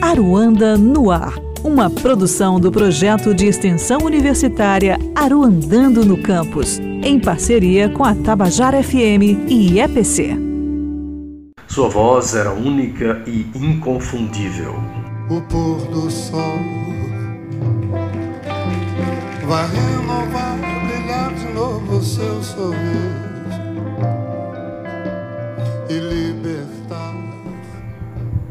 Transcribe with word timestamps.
Aruanda 0.00 0.78
no 0.78 1.10
Ar, 1.10 1.34
uma 1.62 1.90
produção 1.90 2.58
do 2.58 2.72
projeto 2.72 3.34
de 3.34 3.46
extensão 3.46 3.98
universitária 3.98 4.98
Aruandando 5.14 6.06
no 6.06 6.22
Campus, 6.22 6.78
em 6.78 7.20
parceria 7.20 7.88
com 7.90 8.02
a 8.02 8.14
Tabajara 8.14 8.82
FM 8.82 9.46
e 9.46 9.78
EPC. 9.78 10.36
Sua 11.68 11.88
voz 11.88 12.34
era 12.34 12.50
única 12.50 13.22
e 13.26 13.46
inconfundível. 13.54 14.74
O 15.28 15.40
pôr 15.42 15.86
do 15.88 16.10
sol 16.10 16.58
vai 19.46 19.68
renovar, 19.68 20.58
brilhar 20.88 21.34
de 21.34 21.52
novo 21.52 21.98
o 21.98 22.02
seu 22.02 22.42
sorriso 22.42 23.29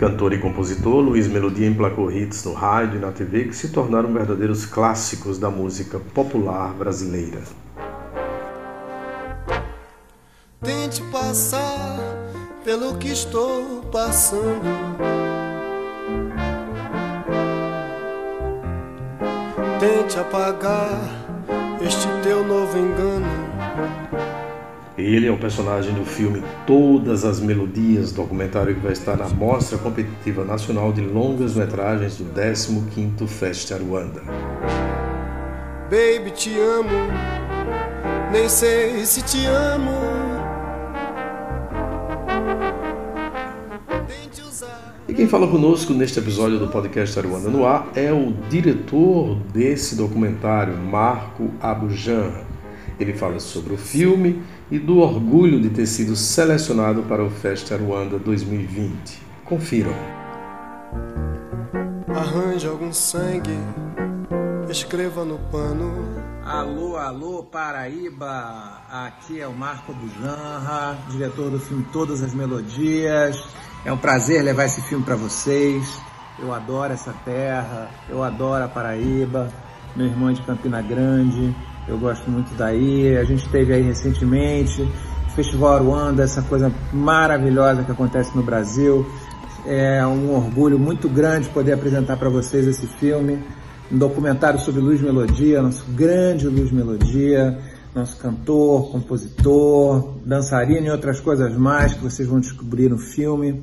Cantor 0.00 0.32
e 0.32 0.38
compositor, 0.38 1.02
Luiz 1.02 1.28
Melodia 1.28 1.66
emplacou 1.66 2.10
hits 2.10 2.42
no 2.44 2.54
rádio 2.54 2.96
e 2.96 3.00
na 3.02 3.12
TV 3.12 3.44
que 3.44 3.54
se 3.54 3.68
tornaram 3.68 4.10
verdadeiros 4.10 4.64
clássicos 4.64 5.38
da 5.38 5.50
música 5.50 6.00
popular 6.14 6.72
brasileira. 6.72 7.42
Tente 10.62 11.02
passar 11.12 11.98
pelo 12.64 12.96
que 12.96 13.08
estou 13.08 13.82
passando. 13.92 14.62
Tente 19.78 20.18
apagar 20.18 20.98
este 21.82 22.08
teu 22.22 22.42
novo 22.42 22.78
engano. 22.78 24.29
Ele 24.98 25.26
é 25.26 25.30
o 25.30 25.38
personagem 25.38 25.94
do 25.94 26.04
filme 26.04 26.42
Todas 26.66 27.24
as 27.24 27.40
Melodias, 27.40 28.12
documentário 28.12 28.74
que 28.74 28.80
vai 28.80 28.92
estar 28.92 29.16
na 29.16 29.28
Mostra 29.28 29.78
Competitiva 29.78 30.44
Nacional 30.44 30.92
de 30.92 31.00
Longas 31.00 31.54
Metragens 31.54 32.16
do 32.16 32.24
15º 32.24 33.26
Fest 33.26 33.72
Aruanda. 33.72 34.20
Baby, 35.84 36.30
te 36.32 36.58
amo. 36.58 36.90
Nem 38.32 38.48
sei 38.48 39.04
se 39.06 39.22
te 39.22 39.46
amo. 39.46 39.90
E 45.08 45.14
quem 45.14 45.26
fala 45.26 45.48
conosco 45.48 45.92
neste 45.92 46.18
episódio 46.18 46.58
do 46.58 46.68
podcast 46.68 47.18
Aruanda 47.18 47.48
no 47.48 47.66
Ar 47.66 47.88
é 47.96 48.12
o 48.12 48.32
diretor 48.48 49.36
desse 49.52 49.96
documentário, 49.96 50.76
Marco 50.76 51.50
Abujan. 51.60 52.30
Ele 52.98 53.14
fala 53.14 53.40
sobre 53.40 53.72
o 53.72 53.76
filme 53.76 54.42
e 54.70 54.78
do 54.78 54.98
orgulho 54.98 55.60
de 55.60 55.68
ter 55.68 55.86
sido 55.86 56.14
selecionado 56.14 57.02
para 57.02 57.24
o 57.24 57.30
Fest 57.30 57.72
Aruanda 57.72 58.18
2020. 58.18 59.20
Confiram. 59.44 59.94
Arranje 62.14 62.68
algum 62.68 62.92
sangue. 62.92 63.58
Escreva 64.68 65.24
no 65.24 65.38
pano. 65.50 66.20
Alô, 66.44 66.96
alô, 66.96 67.42
Paraíba! 67.42 68.82
Aqui 68.88 69.40
é 69.40 69.46
o 69.46 69.52
Marco 69.52 69.92
Bujanra, 69.92 70.98
diretor 71.10 71.50
do 71.50 71.58
filme 71.58 71.84
Todas 71.92 72.22
as 72.22 72.32
Melodias. 72.32 73.42
É 73.84 73.92
um 73.92 73.96
prazer 73.96 74.42
levar 74.42 74.66
esse 74.66 74.80
filme 74.82 75.04
para 75.04 75.16
vocês. 75.16 76.00
Eu 76.38 76.54
adoro 76.54 76.92
essa 76.92 77.12
terra, 77.24 77.90
eu 78.08 78.22
adoro 78.22 78.64
a 78.64 78.68
Paraíba. 78.68 79.52
Meu 79.96 80.06
irmão 80.06 80.30
é 80.30 80.32
de 80.32 80.42
Campina 80.42 80.80
Grande, 80.80 81.54
eu 81.88 81.98
gosto 81.98 82.30
muito 82.30 82.54
daí. 82.56 83.16
A 83.16 83.24
gente 83.24 83.44
esteve 83.44 83.72
aí 83.72 83.82
recentemente, 83.82 84.86
Festival 85.34 85.74
Aruanda, 85.74 86.22
essa 86.22 86.42
coisa 86.42 86.72
maravilhosa 86.92 87.82
que 87.82 87.92
acontece 87.92 88.34
no 88.36 88.42
Brasil. 88.42 89.06
É 89.66 90.06
um 90.06 90.34
orgulho 90.34 90.78
muito 90.78 91.08
grande 91.08 91.48
poder 91.48 91.72
apresentar 91.72 92.16
para 92.16 92.30
vocês 92.30 92.66
esse 92.66 92.86
filme, 92.86 93.38
um 93.92 93.98
documentário 93.98 94.58
sobre 94.60 94.80
Luiz 94.80 95.00
Melodia, 95.00 95.60
nosso 95.60 95.84
grande 95.92 96.46
Luiz 96.46 96.72
Melodia, 96.72 97.58
nosso 97.94 98.16
cantor, 98.18 98.90
compositor, 98.90 100.14
dançarino 100.24 100.86
e 100.86 100.90
outras 100.90 101.20
coisas 101.20 101.54
mais 101.56 101.94
que 101.94 102.02
vocês 102.02 102.26
vão 102.28 102.40
descobrir 102.40 102.88
no 102.88 102.98
filme. 102.98 103.62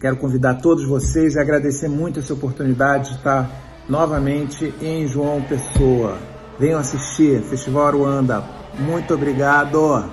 Quero 0.00 0.16
convidar 0.16 0.54
todos 0.54 0.86
vocês 0.86 1.34
e 1.34 1.40
agradecer 1.40 1.88
muito 1.88 2.20
essa 2.20 2.32
oportunidade 2.32 3.10
de 3.10 3.16
estar 3.16 3.50
novamente 3.88 4.72
em 4.80 5.06
João 5.08 5.42
Pessoa. 5.42 6.37
Venham 6.58 6.80
assistir 6.80 7.40
Festival 7.42 7.86
Aruanda. 7.86 8.42
Muito 8.78 9.14
obrigado. 9.14 10.04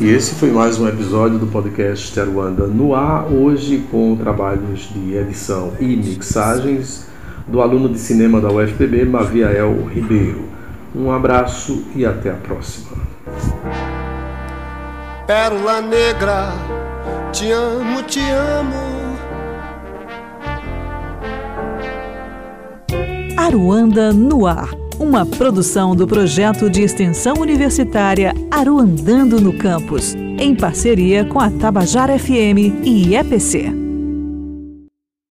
E 0.00 0.08
esse 0.10 0.34
foi 0.36 0.50
mais 0.50 0.78
um 0.78 0.88
episódio 0.88 1.38
do 1.38 1.46
podcast 1.48 2.18
Aruanda 2.18 2.66
no 2.66 2.94
ar, 2.94 3.30
hoje 3.30 3.84
com 3.90 4.16
trabalhos 4.16 4.88
de 4.94 5.14
edição 5.14 5.72
e 5.78 5.84
mixagens 5.96 7.06
do 7.46 7.60
aluno 7.60 7.90
de 7.90 7.98
cinema 7.98 8.40
da 8.40 8.50
UFPB, 8.50 9.04
Maviael 9.04 9.84
Ribeiro. 9.86 10.57
Um 10.94 11.10
abraço 11.10 11.84
e 11.94 12.04
até 12.04 12.30
a 12.30 12.34
próxima. 12.34 12.96
Pérola 15.26 15.82
negra, 15.82 16.52
te 17.32 17.50
amo, 17.50 18.02
te 18.02 18.20
amo. 18.30 18.98
Aruanda 23.36 24.12
no 24.12 24.46
Ar, 24.46 24.70
uma 24.98 25.24
produção 25.24 25.94
do 25.94 26.06
projeto 26.06 26.68
de 26.68 26.82
extensão 26.82 27.34
universitária 27.34 28.34
Aruandando 28.50 29.40
no 29.40 29.56
Campus, 29.56 30.14
em 30.14 30.54
parceria 30.54 31.24
com 31.24 31.38
a 31.38 31.50
Tabajara 31.50 32.18
FM 32.18 32.82
e 32.82 33.14
EPC. 33.14 33.87